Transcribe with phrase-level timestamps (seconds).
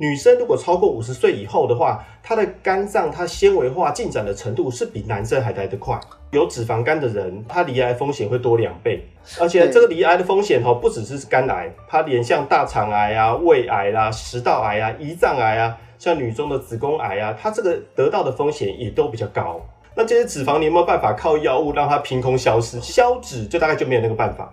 [0.00, 5.96] 女生如果超过五十岁以后的话，她的肝脏它纤维化进展的程度是比男生还来得快。
[6.32, 9.06] 有脂肪肝的人，他罹癌风险会多两倍，
[9.38, 19.60] 而且这个罹癌的风险哦，不只是肝癌，它连像大肠癌啊、胃癌啦、啊、食道癌啊、胰脏癌啊，像女中的子宫癌啊，它这个得到的风险也都比较高。
[19.94, 22.80] 那这些脂肪你有没有办法靠药物让它凭空消失？
[22.80, 24.52] 消脂就大概就没有那个办法。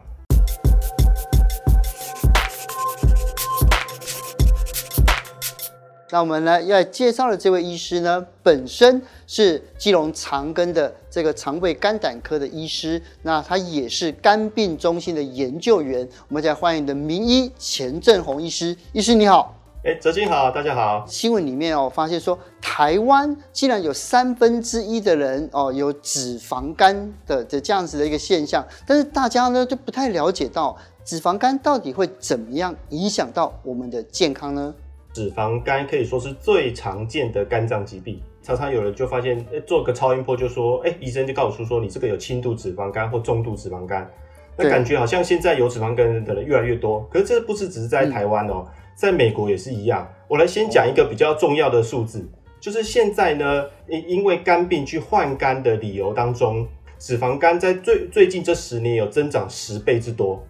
[6.13, 16.05] 那我们呢要介绍的这位医师呢，本身是基隆长庚的这个肠胃肝胆科的医师，那他也是肝病中心的研究员。
[16.27, 19.57] 我们再欢迎的名医钱正红医师，医师你好。
[19.85, 21.05] 哎，哲青好，大家好。
[21.07, 34.75] 新闻里面哦，发现说台湾竟然有三分之一的人哦有脂肪肝的的这样子的一个现象，但是大家呢就不太了解到脂肪肝到底会怎么样影响到我们的健康呢？
[35.13, 44.09] 脂肪肝可以说是最常见的肝脏疾病，常常有人就发现，诶做个超音波就说，诶医生就告诉说，你这个有轻度脂肪肝或中度脂肪肝，
[44.57, 50.07] 那感觉好像现在有脂肪肝的人越来越多，可是这不是只是在台湾哦，在美国也是一样。
[50.29, 52.25] 我来先讲一个比较重要的数字，
[52.61, 56.65] 就是现在呢，因因为肝病去换肝的理由当中，
[56.97, 60.41] 脂肪肝在最最近这十年有增长十倍之多。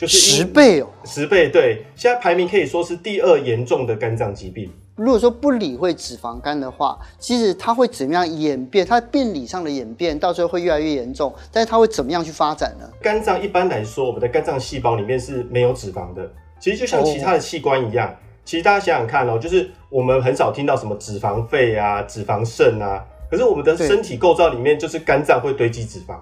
[0.00, 4.72] 就是十倍哦，十倍对，现在排名可以说是第二严重的肝脏疾病。
[4.96, 8.86] 如果说不理会脂肪肝的话，其实它会怎么样演变？
[8.86, 12.88] 它病理上的演变到时候会越来越严重，但是它会怎么样去发展呢？
[13.02, 18.08] 肝脏一般来说，我们的肝脏细胞里面是没有脂肪的，其实就像其他的器官一样。
[18.08, 18.16] Oh.
[18.46, 26.16] 其实大家想想看哦，就是我们很少听到什么脂肪肺啊、脂肪肾啊，可是我们的身体构造里面就是肝脏会堆积脂肪。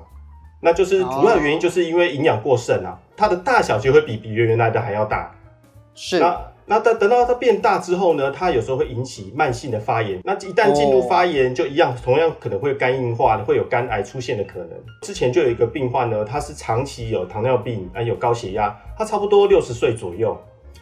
[0.61, 5.33] 那就是主要的原因，就是因为营养过剩啊，它的大小就会比比原来的还要大。
[5.95, 6.19] 是。
[6.19, 6.39] 那
[6.71, 10.21] 那等等到它变大之后呢，它有时候会引起慢性的发炎。
[10.23, 14.71] 那一旦进入发炎，就一样，同样可能会肝硬化，会有肝癌出现的可能。
[15.01, 20.39] 之前就有一个病患呢，他是长期有糖尿病，啊有高血压，他差不多六十岁左右。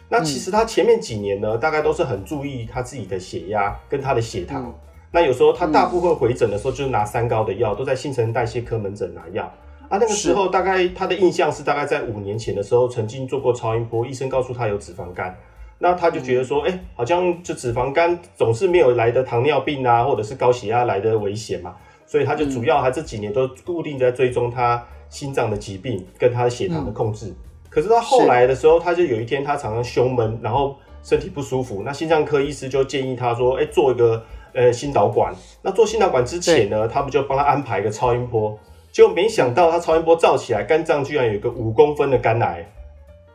[0.09, 4.73] 那其实他前面几年呢，大概都是很注意他自己的血压跟他的血糖。
[5.11, 9.49] 那有时候他大部分回诊的时候，就是拿三高的药，都在新陈代谢科门诊拿药。
[9.89, 15.33] 啊，那个时候大概他的印象是大概在五年前的时候曾经做过超音波，医生告诉他有脂肪肝，
[15.79, 27.33] 那他就觉得说，哎、欸，好像这脂肪肝总是没有来的糖尿病啊，或者是高血压来的危险嘛，所以他就主要他这几年都固定在追踪他心脏的疾病跟他的血糖的控制。
[27.69, 34.21] 可是到后来的时候，他就有一天他常常胸闷，然后身体不舒服，那心脏科医师就建议他说，哎、欸，做一个
[34.53, 35.33] 呃心导管。
[35.61, 38.57] 那做心导管之前呢，他们就帮他安排一个超音波。
[38.97, 42.67] 就没想到他超音波照起来，肝脏居然有一个五公分的肝癌。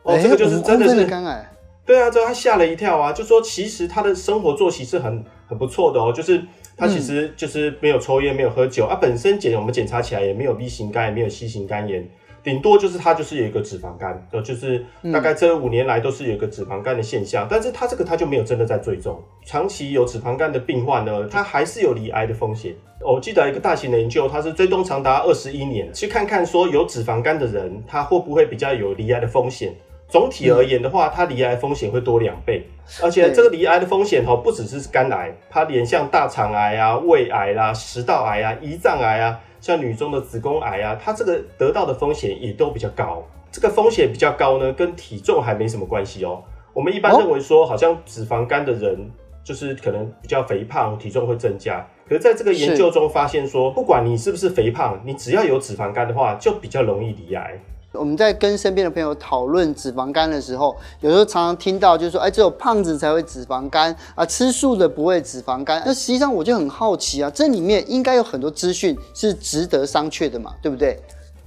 [0.01, 1.49] 哦，这个就是真的是肝癌。
[1.85, 3.13] 对啊，这他吓了一跳啊！
[3.13, 6.43] 就说其实他的生活作息是很很不错的哦，就是
[6.75, 12.05] 他其实就是没有抽烟，没有喝酒啊，本身检我们检查起来也没有 B 型肝，也没有 C 型肝炎。
[12.43, 19.17] 顶多就是它就是有一个脂肪肝，呃，就是大概这五年来都是有一个脂肪肝的现象，嗯、但是它这个它就没有真的在追踪。
[19.45, 22.75] 长期有脂肪肝的病患呢，他还是有罹癌的风险。
[22.99, 29.73] 我记得一个大型的研究，它是追踪长达二十一年，去看看说有脂肪肝的人，他会不会比较有罹癌的风险。
[30.09, 32.63] 总体而言的话，他罹癌风险会多两倍，
[33.01, 39.39] 而且这个罹癌的风险哈，不只是肝癌，它连像大肠癌啊、胃癌啦、食道癌啊、胰脏癌啊。
[39.63, 43.23] 像女中的子宫癌啊，它这个得到的风险也都比较高。
[43.49, 46.43] 这个风险比较高呢，跟体重还没什么关系哦。
[46.73, 49.09] 我们一般认为说，好像脂肪肝的人
[49.41, 51.87] 就是可能比较肥胖，体重会增加。
[52.05, 57.57] 可是在这个研究中发现说，不管你是不是肥胖，你只要有脂肪肝的话，就比较容易罹癌。
[57.93, 65.81] 我们在跟身边的朋友讨论脂肪肝的时候，有时候常常听到就是说，哎，只有胖子才会脂肪肝啊，吃素的不会脂肪肝。
[65.85, 70.97] 那实际上我就很好奇啊，这里面应该有很多资讯是值得商榷的嘛，对不对？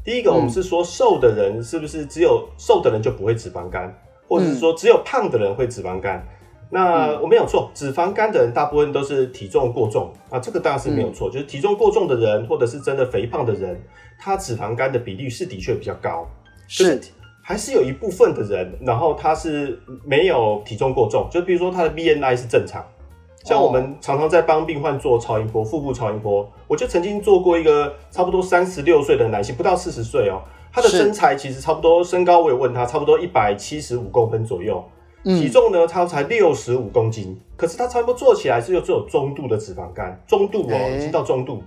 [0.04, 3.92] 第一个，我们是说瘦的人是不是只有瘦的人就不会脂肪肝，
[4.28, 6.24] 或者是说只有胖的人会脂肪肝？
[6.70, 13.80] 那我没有错，脂肪肝的人大部分都是体重过重啊，这个当然是没有错，就是体重过重的人，或者是真的肥胖的人。
[14.18, 16.26] 他脂肪肝的比例是的确比较高，
[16.66, 17.00] 是。
[17.42, 22.84] 还是有一部分的人，然后他是没有体重过重，就比如说他的 BMI 是正常，
[23.44, 30.42] 像我们常常在帮病患做超音波，腹部超音波，我就曾经做过一个差不多三十六岁的男性，不到四十岁哦，
[30.72, 34.84] 他的身材其实差不多，身高我也问他，差不多一百七十五公分左右，
[35.34, 41.62] 体重呢他才六十五公斤，可是他差不多做起来是有只有中度的脂肪肝，中度哦，已经到中度。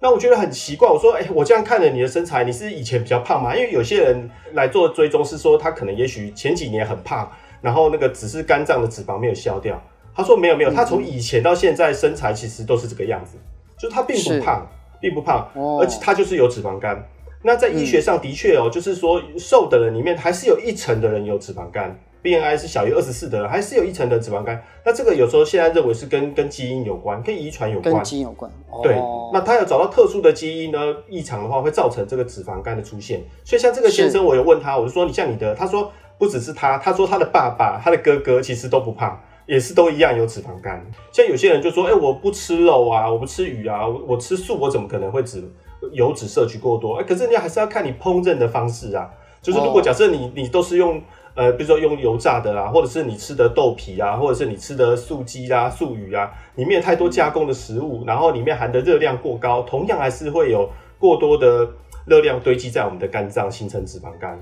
[0.00, 3.54] 那我觉得很奇怪，我说，哎、欸，我这样看了你的身材，你是以前比较胖吗？
[3.54, 7.30] 因为有些人来做追踪是说，他可能也许前几年很胖，
[7.60, 9.80] 然后那个只是肝脏的脂肪没有消掉。
[10.14, 13.36] 他说没有没有，他从以前到现在身材其实都是这个样子，
[13.78, 14.66] 就是他并不胖，
[15.00, 15.48] 并不胖，
[15.80, 17.06] 而且他就是有脂肪肝。
[17.42, 21.96] 那在医学上的确哦，就是说瘦的人里面还是有一成的人有脂肪肝。
[22.22, 24.62] BMI 是小于二十四的人，还是有一成的脂肪肝。
[24.84, 27.92] 那这个有时候现在认为是跟跟基因有关，跟遗传有关。
[27.92, 28.48] 跟基因有关。
[28.80, 28.94] 对，
[29.32, 30.78] 那他要找到特殊的基因呢，
[31.08, 33.20] 异常的话会造成这个脂肪肝的出现。
[33.44, 40.80] 所以像这个先生，我有问他，我就说你像你的，他说不只是他，他说他的爸爸、他的哥哥其实都不胖，也是都一样有脂肪肝。
[41.10, 45.42] 像有些人就说，哎、欸，我不吃肉啊，我不吃鱼啊，我吃素，我怎么可能会脂
[45.90, 46.98] 油脂摄取过多？
[46.98, 49.10] 哎、欸，可是人家还是要看你烹饪的方式啊。
[49.42, 51.02] 就是如果假设你你都是用。
[51.34, 60.68] 呃，比如说用油炸的啦，或者是你吃的豆皮啊，或者是你吃的素鸡啊、素鱼啊，里面有太多加工的食物，然后里面含的热量过高，同样还是会有
[60.98, 61.66] 过多的
[62.04, 64.38] 热量堆积在我们的肝脏，形成脂肪肝。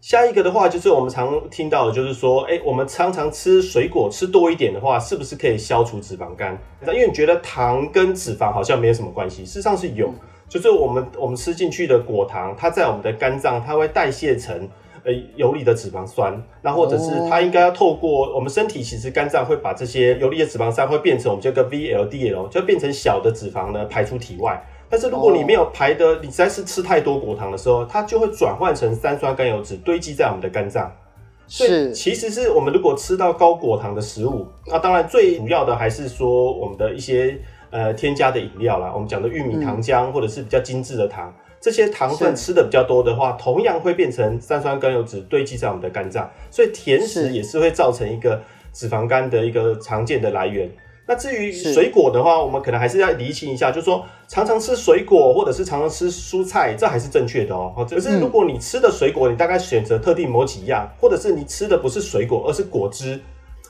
[0.00, 6.56] 下一个的话，就是我们常听到的，就是说，哎，我们常常吃水果吃多一点的话，是不是可以消除脂肪肝？
[6.86, 10.10] 因为你觉得糖跟脂肪好像没有什么关系，事实上是有，
[10.48, 14.66] 就是我们我们吃进去的果糖，它在我们的肝脏，它会代谢成。
[15.04, 24.62] 呃，游离的脂肪酸，那或者是它应该要透过我们身体，其实肝脏会把这些游离的脂肪酸会变成我们这个 VLDL，就变成小的脂肪呢排出体外。
[24.90, 30.92] 但是如果你没有排的，你实在是吃太多果糖的时候，它就会转换成三酸甘油脂堆积在我们的肝脏。
[31.46, 41.32] 所以其实是我们如果吃到高果糖的食物，那当然最主要的还是说我们的一些呃添加的饮料啦，我们讲的玉米糖浆或者是比较精致的糖。
[41.60, 48.40] 这些糖分吃的比较多的话，同样会变成三酸甘油酯堆积在我们的肝脏，所以甜食也是会造成一个
[48.72, 50.70] 脂肪肝的一个常见的来源。
[51.06, 57.74] 那至于水果的话，我们可能还是要厘清一下，就是说常常吃水果或者是常常吃蔬菜，这还是正确的哦。
[57.90, 63.20] 可是如果你吃的水果，你大概选择特定某几样，或者是你吃的不是水果，而是果汁，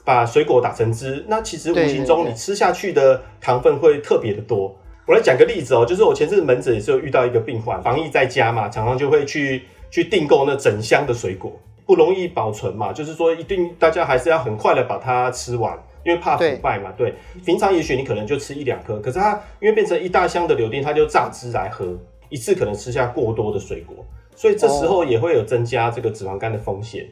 [0.04, 4.76] 把水果打成汁，那其实无形中你吃下去的糖分会特别的多。
[5.10, 11.50] 我来讲个例子哦，就是我前阵门诊也是有遇到一个病患，防疫在家嘛，常常就会去去订购那整箱的水果，
[11.84, 16.92] 不容易保存嘛，就是说一定大家还是要很快的把它吃完，因为怕腐败嘛。
[16.96, 21.98] 对，对，平常也许你可能就吃一两颗，可是它因为变成一大箱的柳丁，它就榨汁来喝，
[22.28, 24.06] 一次可能吃下过多的水果，
[24.36, 27.04] 所以这时候也会有增加这个脂肪肝的风险。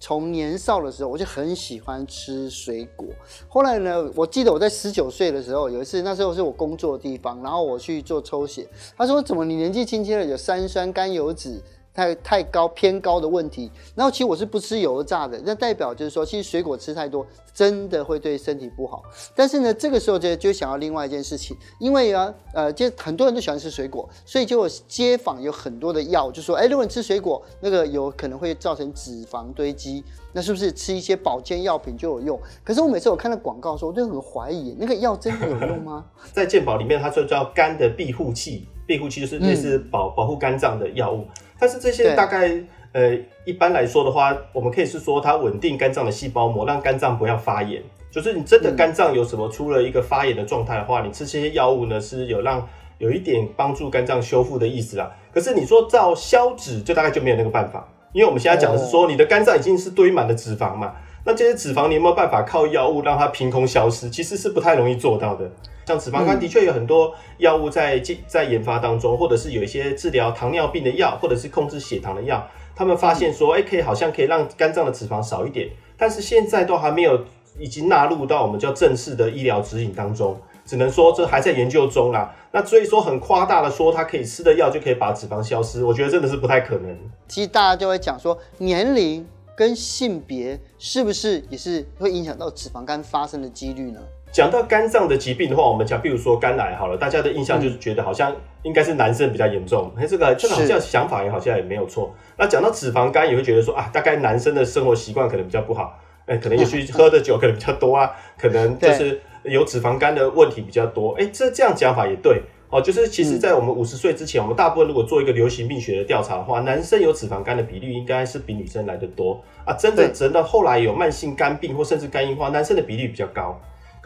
[0.00, 3.06] 从年少的时候我就很喜欢吃水果，
[3.48, 11.60] 后来呢，我记得我在十九岁的时候，有一次那时候是我工作的地方，然后我去做抽血，他说，怎么你年纪轻轻的有三酸甘油脂？
[11.98, 19.02] 太太高偏高的问题，然后其实我是不吃油炸的，那代表就是说，其实水果吃太多真的会对身体不好。
[19.34, 32.40] 但是呢，这个时候就就想要另外一件事情，因为啊，呃，就很多人都喜欢吃水果，所以就街坊有很多的药，就说，哎，如果你吃水果，那个有可能会造成脂肪堆积，那是不是吃一些保健药品就有用？
[32.62, 36.04] 可是我每次我看到广告的时候，我就很怀疑，那个药真的有用吗？
[36.32, 41.24] 在健保里面，它就叫肝的庇护器，庇护器就是类似保、嗯、保护肝脏的药物。
[41.58, 42.50] 但是这些大概
[42.92, 47.82] 呃，一般来说的话，我们可以是说它稳定肝脏的细胞膜，让肝脏不要发炎。
[48.10, 52.66] 就是你真的肝脏有什么出了一个发炎的状态的话，你吃这些药物呢，是有让
[52.96, 55.14] 有一点帮助肝脏修复的意思啦。
[55.32, 60.94] 可是你说照消脂，就大概就没有那个办法，因为我们现在讲的是说，你的肝脏已经是堆满了脂肪嘛，
[61.26, 64.08] 那这些脂肪你有没有办法靠药物让它凭空消失？
[64.08, 65.50] 其实是不太容易做到的。
[65.88, 77.24] 像脂肪肝的确有很多药物在在研发当中，或者是有一些治疗糖尿病的药，或者是控制血糖的药，他们发现说，哎，可以好像可以让肝脏的脂肪少一点，但是现在都还没有
[77.58, 82.34] 已经纳入到我们叫正式的医疗指引当中，只能说这还在研究中啦。
[82.52, 86.94] 那所以说很夸大的说，它可以吃的药就可以把脂肪消失，我觉得真的是不太可能。
[87.26, 89.26] 其实大家就会讲说，年龄
[89.56, 94.00] 跟性别是不是也是会影响到脂肪肝发生的几率呢？
[94.30, 102.14] 讲到肝脏的疾病的话，我们讲，比如说肝癌好了，大家的印象就是觉得好像应该是男生比较严重，哎、嗯，这个这个好像想法也好像也没有错。
[102.36, 111.12] 那讲到脂肪肝，也会觉得说啊，大概男生的生活习惯可能比较不好，哎，可能也许喝的酒 可能比较多啊， 可能就是有脂肪肝的问题比较多。
[111.12, 119.72] 哎，这这样讲法也对哦，就是其实，在我们五十岁之前，我们大部分如果做一个流行病学的调查的话，男生有脂肪肝的比率应该是比女生来的多啊。
[119.72, 123.58] 真的，真的后来有慢性肝病或甚至肝硬化，男生的比例比较高。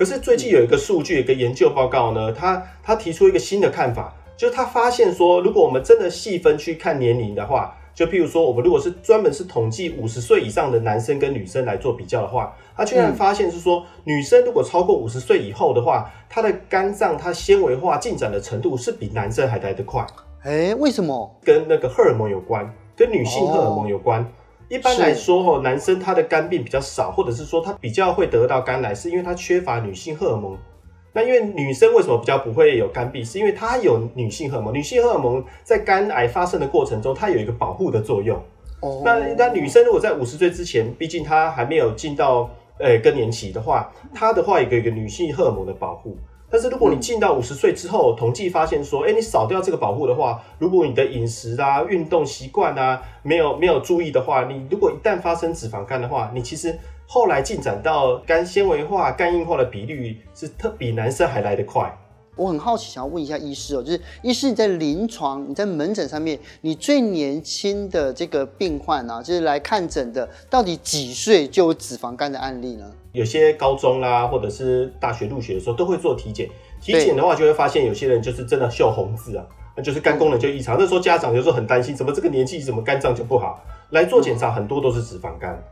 [0.03, 20.05] 可是最近有一个数据，有一个研究报告呢，他他提出一个新的看法，就是他发现说，如果我们真的细分去看年龄的话，就譬如说，我们如果是专门是统计五十岁以上的男生跟女生来做比较的话，他居然发现是说，女生如果超过五十岁以后的话，她的肝脏它纤维化进展的程度是比男生还来得快。
[20.43, 21.39] 哎，为什么？
[21.45, 24.27] 跟那个荷尔蒙有关，跟女性荷尔蒙有关。
[24.73, 30.57] 一般来说，吼，男生他的肝病比较少，或者是说他比较会得到肝癌，是因为他缺乏女性荷尔蒙。
[31.13, 33.23] 那因为女生为什么比较不会有肝病？
[33.23, 34.73] 是因为她有女性荷尔蒙。
[34.73, 38.43] 女性荷尔蒙在肝癌发生的过程中，它有一个保护的作用。
[38.81, 39.03] 哦。
[39.05, 42.49] 那那女生如果在五十岁之前，毕竟她还没有进到
[42.79, 46.17] 呃更年期的话，她的话有一个女性荷尔蒙的保护。
[46.53, 56.79] 但是如果你进到五十岁之后，统计发现说，哎，你少掉这个保护的话，如果你的饮食啊、运动习惯啊没有没有注意的话，你如果一旦发生脂肪肝的话，你其实。
[57.05, 61.95] 后来进展到肝纤维化、肝硬化的比率是特比男生还来得快。
[62.37, 72.91] 我很好奇，想要问一下医师哦，就是医师你在临床、你在门诊上面，你最年轻的这个病患啊，就是来看诊的，到底几岁就有脂肪肝的案例呢？
[73.13, 76.49] 有些高中啦，或者是大学入学的时候都会做体检。
[76.81, 79.45] 体检的话，就会发现有些人就是真的秀红字啊，
[79.77, 80.77] 那就是肝功能就异常。
[80.79, 83.63] 那时候家长有时候很担心，怎么这个年纪怎么肝脏就不好？
[83.91, 85.63] 来做检查，很多都是脂肪肝。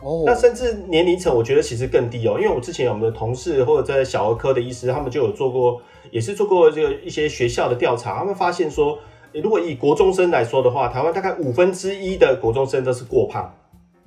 [0.00, 8.98] 哦，那甚至年龄层，我觉得其实更低哦，因为我之前有我们的同事或者在小儿科的医师，他们就有做过，也是做过这个一些学校的调查，他们发现说，
[9.32, 13.54] 如果以国中生来说的话，台湾大概五分之一的国中生都是过胖，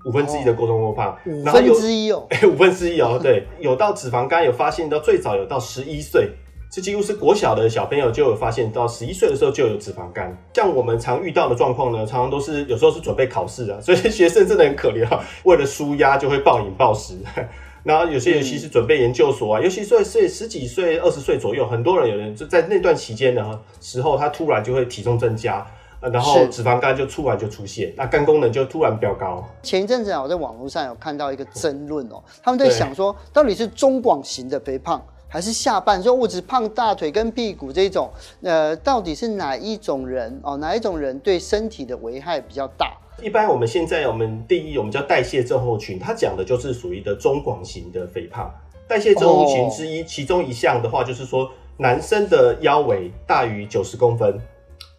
[0.05, 6.29] 五分之一的过中过胖，五分之一哦， 五分之一哦，对，有到脂肪肝，有发现到最早有到十一岁。
[6.71, 10.37] 这几乎是国小的小朋友就有发现，到十一岁的时候就有脂肪肝。
[10.53, 17.17] 像我们常遇到的状况呢，常常都是有时候是准备考试啊，所以学生真的很可怜啊，为了舒压就会暴饮暴食。
[17.81, 25.65] 然后有些尤其是准备研究所啊，尤其是是十几岁、二十岁左右，很多人有人就在那段期间呢时候，他突然就会体重增加，
[26.01, 29.43] 然后脂肪肝就突然就出现，那肝功能就突然飙高。
[29.61, 38.09] 前一阵子啊，我在网络上有看到一个争论哦，他们在想说，到底是中广型的肥胖，还是下半说，我只胖大腿跟屁股这种，
[38.41, 40.55] 呃，到底是哪一种人哦？
[40.57, 42.97] 哪一种人对身体的危害比较大？
[43.21, 48.49] 一般我们现在我们定义，我们叫代谢症候群，它讲的就是属于的中广型的肥胖。
[48.87, 54.39] 代谢症候群之一，哦、其中一项的话，就是说男生的腰围大于九十公分，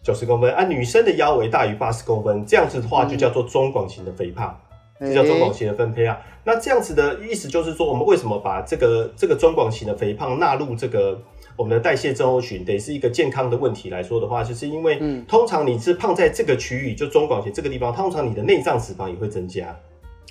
[0.03, 4.49] 九十公分，啊，女生的腰围大于八十公分，这样子的话就叫做中广型的肥胖。
[4.49, 4.67] 嗯
[5.03, 11.19] 这叫中广型的分配啊，那这样子的意思就是说，我们为什么把这个这个中广型的肥胖纳入这个
[11.55, 19.75] 我们的代谢症候群，得是一个健康的问题来说的话，就是因为，通常你是胖在这个区域，就中广型这个地方，通常你的内脏脂肪也会增加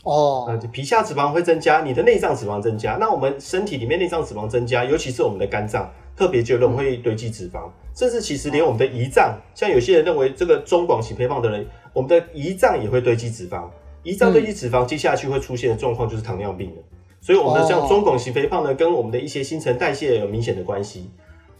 [0.04, 13.68] 哦，啊，皮下脂肪会增加，你的内脏脂肪增加，那我们身体里面内脏脂肪增加，尤其是我们的肝脏，特别就容易堆积脂肪，甚至其实连我们的胰脏，像有些人认为这个中广型肥胖的人，我们的胰脏也会堆积脂肪。
[14.02, 16.82] 胰脏堆积脂肪，接下去会出现的状况就是糖尿病了。
[17.20, 21.10] 所以，我们的像中广型肥胖呢，跟我们的一些新陈代谢有明显的关系。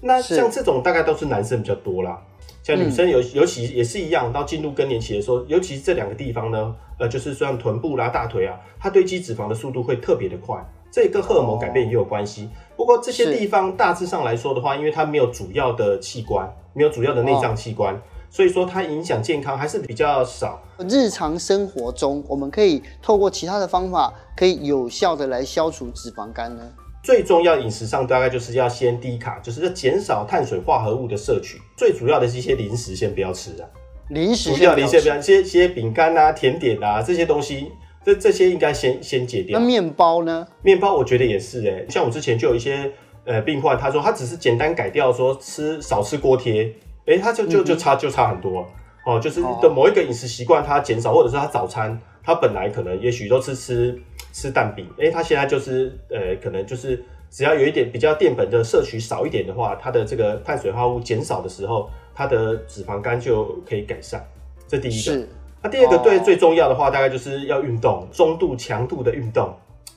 [0.01, 2.19] 那像这种大概都是男生比较多啦，
[2.63, 10.57] 像女生尤尤其也是一样，到进入更年期的时候，尤其是这两个地方呢，呃，就是像臀部啦、大腿啊，它堆积脂肪的速度会特别的快，
[10.91, 12.49] 这跟荷尔蒙改变也有关系。
[12.77, 18.01] 不过这些地方大致上来说的话，因为它没有主要的器官，没有主要的内脏器官。
[18.33, 20.63] 所以说它影响健康还是比较少。
[20.89, 26.63] 日常生活中，我们可以透过其他的方法，可以有效的来消除脂肪肝呢。
[27.03, 31.61] 最重要饮食上大概就是要先低卡，就是要减少碳水化合物的摄取。
[31.77, 33.67] 最主要的是一些零食先不要吃啊，
[34.11, 37.73] 零食不要零食不要，一些些饼干啊、甜点啊这些东西，
[38.05, 39.59] 这这些应该先先戒掉。
[39.59, 40.47] 那面包呢？
[40.63, 42.91] 面包我觉得也是哎、欸，像我之前就有一些
[43.25, 46.65] 呃病患，他说他只是简单改掉说吃少吃锅贴。
[47.07, 48.65] 哎、欸，他就就就差就差很多
[49.05, 54.01] 哦，就是的某一个饮食习惯他减少，或者是他早餐他本来可能也许都是吃
[54.33, 64.25] 吃蛋饼，哎、欸，他现在就是呃，可能就是只要有一点比较淀粉的摄取少一点的话，他的这个碳水化合物减少的时候，他的脂肪肝就可以改善。
[64.69, 65.27] 这第一个。
[65.63, 69.55] 那、啊、第二个对最重要的话，大概就是要运动，中度强度的运动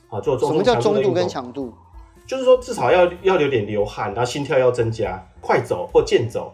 [0.08, 0.50] 啊，做中。
[0.50, 1.72] 什么叫中度跟强度？
[2.26, 6.52] 就是说至少要要有点流汗，然后心跳要增加，快走或健走。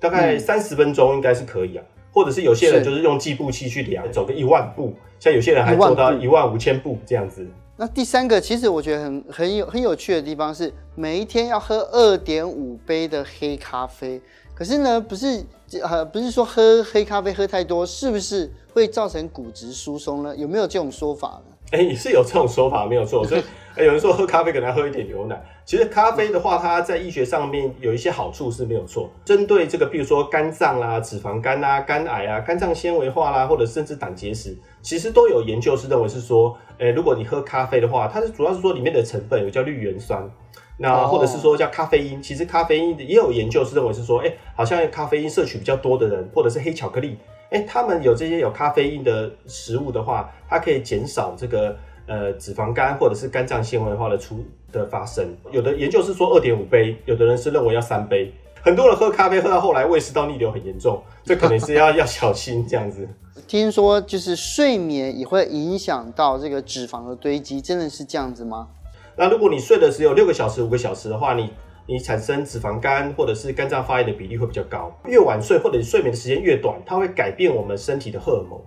[0.00, 7.46] 大概三十分钟应该是可以啊，嗯，或者是有些人就是用计步器去量，走个一万步，像有些人还做到一万五千步这样子。
[7.76, 14.20] 那第三个，其实我觉得很很有很有趣的地方是，每一天要喝二点五杯的黑咖啡。
[14.58, 15.44] 可是呢，不是
[15.80, 20.36] 呃，不是说喝黑咖啡喝太多，是不是会造成骨质疏松呢？
[20.36, 21.54] 有没有这种说法呢？
[21.70, 23.24] 哎、欸，也是有这种说法，没有错。
[23.24, 23.42] 所以，
[23.76, 25.38] 欸、有人说喝咖啡可能要喝一点牛奶。
[25.66, 29.10] 其实咖啡的话，它在医学上面有一些好处是没有错。
[29.22, 40.26] 针对这个，比如说肝脏啦、脂肪肝啦、肝癌啊、肝脏纤维化啦，或者甚至胆结石，其实都有研究是认为是说，哎、欸，如果你喝咖啡的话，它是主要是说里面的成分有叫绿原酸，
[40.78, 42.22] 那或者是说叫咖啡因。
[42.22, 47.18] 其实咖啡因也有研究是认为是说，哎、欸，好像咖啡因摄取比较多的人，或者是黑巧克力。
[47.50, 51.76] 哎，他们有这些有咖啡因的食物的话，它可以减少这个
[52.06, 55.34] 呃脂肪肝或者是肝脏纤维化的出的发生。
[55.50, 58.32] 有的研究是说二点五杯，有的人是认为要三杯。
[58.60, 63.08] 很多人喝咖啡喝到后来胃食道逆流很严重，这可能是要 要小心这样子。
[63.46, 68.68] 听说就是睡眠也会影响到这个脂肪的堆积，真的是这样子吗？
[69.16, 71.50] 那如果你睡的只有六个小时、五个小时的话，你
[71.88, 74.94] 你产生脂肪肝或者是肝脏发炎的比例会比较高。
[75.06, 78.60] 越晚睡或者你睡眠的时间越短，它会改变我们身体的荷尔蒙。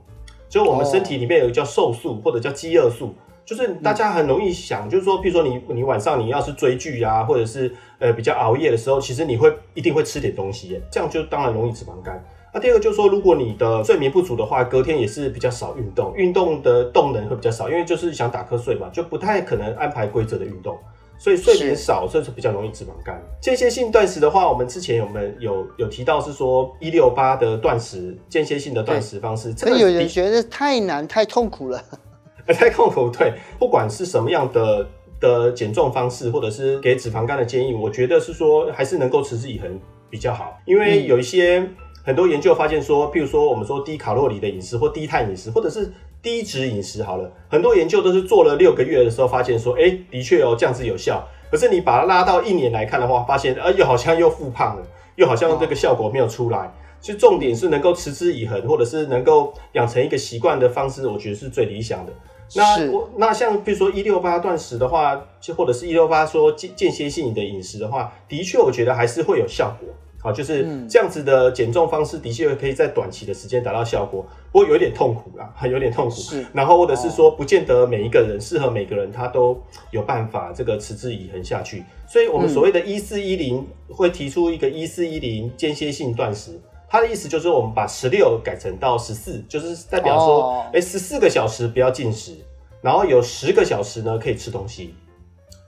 [0.50, 3.14] 就我们身体里面有个叫瘦素或者叫饥饿素。
[3.44, 12.24] 就是大家很容易想，就是说，譬如说你你晚上你要是追剧啊，或者是呃比较熬夜的时候，其实你会一定会吃点东西耶，这样就当然容易脂肪肝。
[12.54, 20.78] 那第二个就是说，如果你的睡眠不足的话，隔天也是比较少运动，运动的动能会比较少，因为就是想打瞌睡嘛，就不太可能安排规则的运动，
[21.22, 23.22] 所以睡眠少，所以是比较容易脂肪肝。
[23.40, 31.80] 间歇性断食的话，我们之前有没有有有提到是说一六八的断食，间歇性的断食方式，可有人觉得太难太痛苦了。
[32.48, 34.88] 太痛苦，对，不管是什么样的
[35.20, 40.58] 的减重方式，或者是给脂肪肝的建议，我觉得是说还是能够持之以恒比较好。
[40.66, 51.28] 因为有一些、嗯、很多研究发现说，譬如说我们说低卡路里的饮食，或低碳饮食，或者是低脂饮食，好了，很多研究都是做了六个月的时候发现说，哎、欸，的确哦，这样子有效。
[51.50, 56.72] 可是你把它拉到一年来看的话，发现，呃，又好像又复胖了，又好像这个效果没有出来。
[57.02, 62.14] 其实重点是能够持之以恒，或者是能够养成一个习惯的方式，我觉得是最理想的。
[62.56, 69.90] 那我那像比如说一六八断食的话，就或者是一六八说间间歇性的饮食的话，的确我觉得还是会有效果。
[70.22, 76.16] 好，就是这样子的减重方式，的确可以在短期的时间达到效果，不过有点痛苦啦， 有点痛苦。
[76.16, 79.60] 是，然后或者是说，不见得每一个人适合每个人，他都
[79.90, 81.84] 有办法这个持之以恒下去。
[82.08, 86.60] 所以我们所谓的一四一零会提出一个一四一零间歇性断食。
[86.88, 92.34] 他的意思就是，我们把十六改成到十四，就是代表说，哎，十四个小时不要进食，
[92.82, 94.94] 然后有十个小时呢可以吃东西。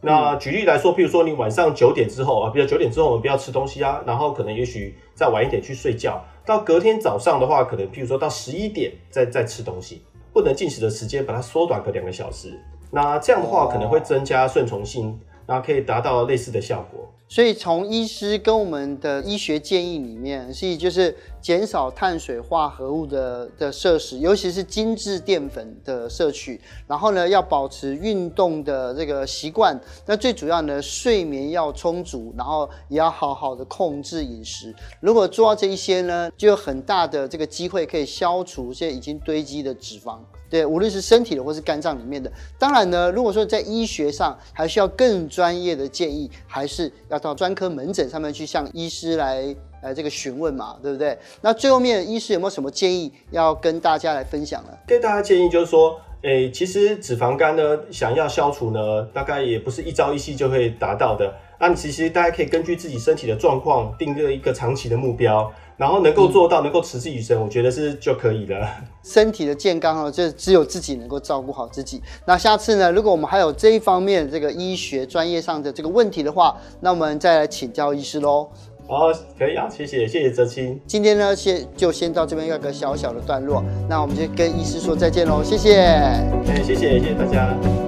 [0.05, 12.59] 那举例来说，譬如说你晚上九点之后啊，比如九点之后我们不要吃东西啊，然后可能也许再晚一点去睡觉，到隔天早上的话，可能譬如说到十一点再再吃东西，不能进食的时间把它缩短个两个小时。
[12.91, 17.09] 那这样的话可能会增加顺从性，然后可以达到类似的效果。
[17.29, 26.61] 所以从医师跟我们的医学建议里面，是就是减少碳水化合物的的摄食，尤其是精致淀粉的摄取。
[26.85, 29.79] 然后呢，要保持运动的这个习惯。
[30.05, 34.75] 那最主要呢，睡眠要充足，然后也要好好的控制饮食。
[34.99, 40.19] 如果做到这一些呢，就有很大的这个机会可以消除一些已经堆积的脂肪。
[40.53, 42.31] 对，无论是身体的或是肝脏里面的。
[42.59, 49.43] 当然呢，如果说在医学上还需要更专业的建议，还是要到专科门诊上面去向医师来
[49.81, 51.17] 来这个询问嘛，对不对？
[51.41, 54.77] 那最后面医师有没有什么建议要跟大家来分享呢？
[54.85, 61.33] 给大家建议就是说，诶，其实脂肪肝呢，想要消除呢，大概也不是一朝一夕就会达到的。
[61.59, 65.51] 那其实大家可以根据自己身体的状况，定个一个长期的目标。
[65.77, 68.67] 然后能够做到，能够持之以恒，我觉得是就可以了。
[69.03, 72.01] 身体的健康哦，就只有自己能够照顾好自己。
[72.25, 78.49] 那下次呢，如果我们还有这一方面这个医学专业上的这个问题的话，那我们再来请教医师喽。
[78.85, 80.79] 好，可以啊，谢谢，谢谢哲青。
[80.85, 85.77] 今天呢，先就先到这边一个小小的段落，那我们就跟医师说再见喽，谢谢。
[85.79, 87.82] 哎，谢谢，谢谢大家。